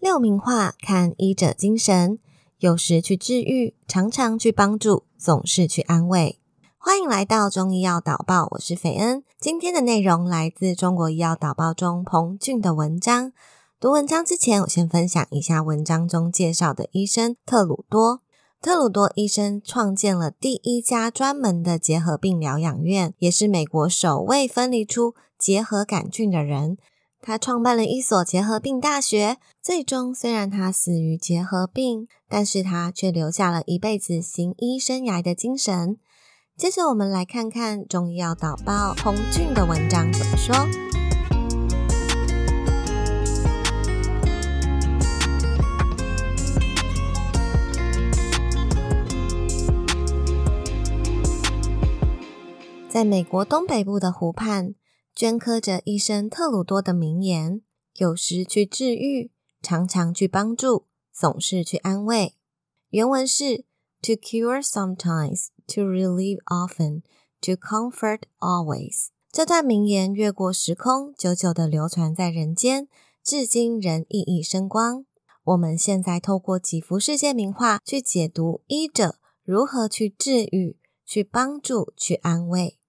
[0.00, 2.18] 六名话看医者精神，
[2.58, 6.40] 有时去治愈，常常去帮助，总是去安慰。
[6.78, 9.22] 欢迎来到中医药导报，我是斐恩。
[9.38, 13.34] 今天的内容来自中国医药导报中彭俊的文章。
[13.78, 18.22] 读文章之前，我先分享一下文章中介绍的医生特鲁多。
[18.62, 26.78] 特鲁多医生创建了第一家专门的结核病疗养院，也是美国首位分离出结核杆菌的人。
[27.22, 29.36] 他创办了一所结核病大学。
[29.62, 35.98] 最终，虽然他死于结核病，但是他却留下了一辈子行医生涯的精神。
[36.56, 40.54] 接着，我们来看看中医药导报洪俊的文章怎么说。
[52.88, 54.74] 在美国东北部的湖畔。
[55.14, 57.60] 镌刻着医生特鲁多的名言
[57.98, 62.36] ：“有时去治愈，常常去帮助，总是去安慰。”
[62.90, 63.64] 原文是
[64.02, 67.02] ：“To cure sometimes, to relieve often,
[67.42, 72.88] to comfort always。”这段名言越过时空，久久的流传在人间，
[73.22, 75.04] 至今仍熠熠生光。
[75.44, 82.79] 我们现在透过几幅世界名画去解读医者如何去治愈、去帮助、去安慰。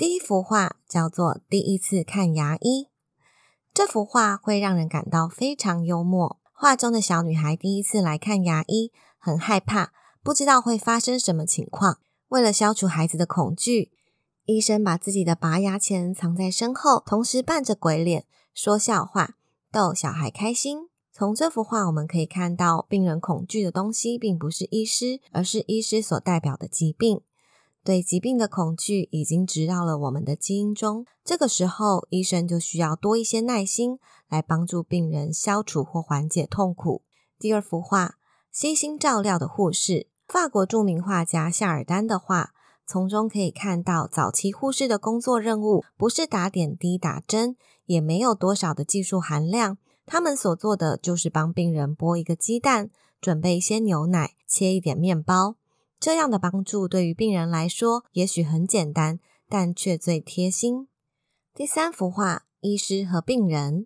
[0.00, 2.84] 第一幅画叫做《第一次看牙医》，
[3.74, 6.38] 这幅画会让人感到非常幽默。
[6.54, 11.98] 画中的小女孩第一次来看牙医，很害怕，不知道会发生什么情况。
[12.28, 13.92] 为了消除孩子的恐惧，
[14.46, 19.34] 医生把自己的拔牙钳藏在身后，同时扮着鬼脸说笑话，
[19.70, 20.88] 逗小孩开心。
[21.12, 27.20] 从这幅画我们可以看到，病人恐惧的东西并不是医师，而是医师所代表的疾病。
[27.82, 37.02] 对疾病的恐惧已经植入了我们的基因中，这个时候医生就需要多一些耐心来帮助病人消除或缓解痛苦。
[37.38, 38.16] 第二幅画，
[38.52, 42.50] 悉心照料的护士，法国著名画家夏尔丹的画，
[42.86, 47.56] 从中可以看到早期护士的工作任务不是打点滴打针，
[47.86, 52.90] 也没有多少的技术含量，他们所做的就是帮病人剥一个鸡蛋，
[53.22, 55.56] 准备一些牛奶，切一点面包。
[56.00, 60.88] 这样的帮助对于病人来说也许很简单，但却最贴心。
[61.54, 63.82] 第三幅画《医师和病人》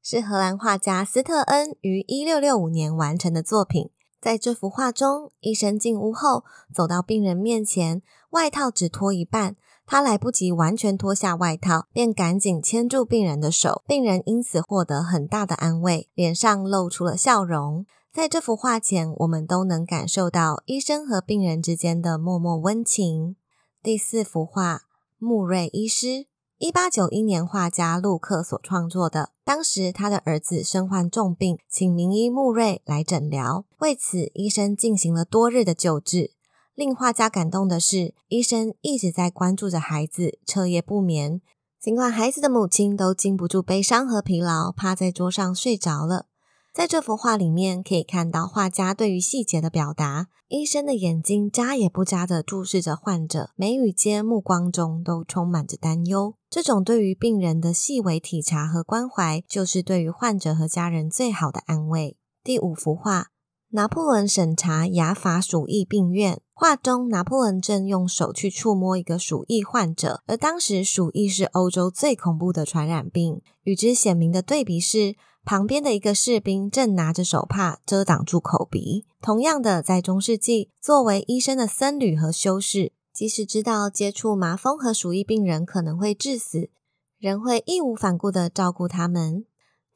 [0.00, 3.90] 是荷兰画家斯特恩于一六六五年完成的作品。
[4.20, 8.00] 在这幅画中，医生进屋后走到病人面前，
[8.30, 17.84] 外套只脱一半，他来不及完全脱下外套，便赶紧牵住病人的手，病人因此获得很大的安慰，脸上露出了笑容。
[18.14, 23.34] 在这幅画前，我们都能感受到医生和病人之间的默默温情。
[23.82, 24.82] 第四幅画，
[25.18, 26.26] 穆瑞医师，
[26.58, 29.30] 一八九一年画家陆克所创作的。
[29.42, 36.30] 当时他的儿子身患重病，请名医穆瑞来诊疗，为此医生进行了多日的救治。
[36.76, 41.40] 令画家感动的是，医生一直在关注着孩子，彻夜不眠。
[41.80, 46.26] 尽管孩子的母亲都经不住悲伤和疲劳，趴在桌上睡着了。
[46.74, 50.26] 在这幅画里面，可以看到画家对于细节的表达。
[50.48, 56.34] 医生的眼睛眨也不眨的注视着患者，眉宇间、目光中都充满着担忧。
[56.50, 62.16] 这种对于病人的细微体察和关怀，就是对于患者和家人最好的安慰。
[62.42, 63.28] 第五幅画，
[63.70, 66.40] 拿破仑审查雅法鼠疫病院。
[66.54, 73.42] 画中，拿破仑正用手去触摸一个鼠疫患者，而当时鼠疫是欧洲最恐怖的传染病。
[73.64, 75.16] 与之鲜明的对比是。
[75.46, 79.04] 旁边的一个士兵正拿着手帕遮挡住口鼻。
[79.20, 86.70] 同样的，在中世纪，作为医生的僧侣和修士，即使知道接触麻风和鼠疫病人可能会致死，
[87.18, 89.44] 仍会义无反顾的照顾他们。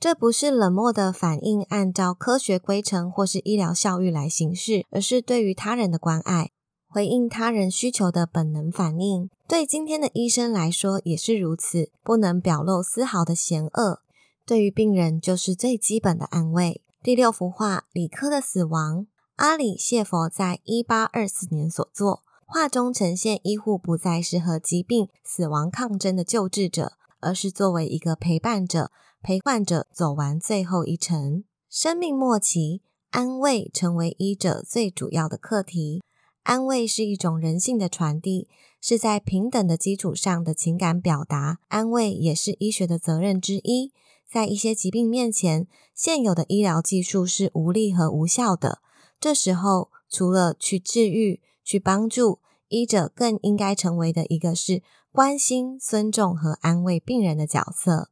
[0.00, 6.52] 这不是冷漠的反应，按照科学规程或是医疗效率来行事，而是对于他人的关爱，
[6.86, 9.28] 回应他人需求的本能反应。
[9.48, 14.00] 对今天的医生来说也是如此，不能表露丝毫的嫌恶。
[14.46, 16.82] 对于病人，就是最基本的安慰。
[17.02, 19.06] 第六幅画，李科的死亡。
[19.36, 22.22] 阿里谢佛在一八二四年所作。
[22.46, 28.90] 画中呈现医护不再是和疾病、死亡抗争的救治者，而是作为一个陪伴者，
[29.22, 31.44] 陪患者走完最后一程。
[31.68, 36.02] 生命末期，安慰成为医者最主要的课题。
[36.44, 38.48] 安慰是一种人性的传递，
[38.80, 41.58] 是在平等的基础上的情感表达。
[41.68, 43.92] 安慰也是医学的责任之一。
[44.26, 48.80] 在一些疾病面前，现有的医疗技术是无力和无效的。
[49.20, 54.82] 这时候，除了去治愈、去帮助，医者更应该成为的一个是
[55.12, 58.10] 关心、尊重和安慰病人的角色。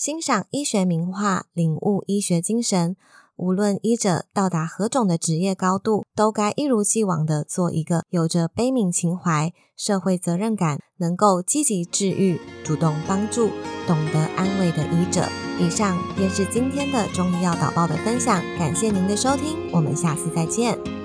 [0.00, 2.96] 欣赏医学名画，领悟医学精神。
[3.36, 13.50] 无论医者到达何种的职业高度，都该一如既往的做一个有着悲悯情怀、社会责任感、能够积极治愈、主动帮助、
[13.86, 15.28] 懂得安慰的医者。
[15.58, 20.99] 以上便是今天的中医药导报的分享，感谢您的收听，我们下次再见。